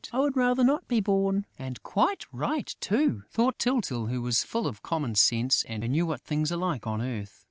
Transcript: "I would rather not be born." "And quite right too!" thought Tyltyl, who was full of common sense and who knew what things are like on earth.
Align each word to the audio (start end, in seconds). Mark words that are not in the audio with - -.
"I 0.11 0.17
would 0.17 0.35
rather 0.35 0.63
not 0.63 0.87
be 0.87 0.99
born." 0.99 1.45
"And 1.59 1.83
quite 1.83 2.25
right 2.33 2.75
too!" 2.81 3.21
thought 3.29 3.59
Tyltyl, 3.59 4.07
who 4.07 4.23
was 4.23 4.41
full 4.43 4.65
of 4.65 4.81
common 4.81 5.13
sense 5.13 5.63
and 5.69 5.83
who 5.83 5.89
knew 5.89 6.05
what 6.07 6.21
things 6.21 6.51
are 6.51 6.57
like 6.57 6.87
on 6.87 7.03
earth. 7.03 7.39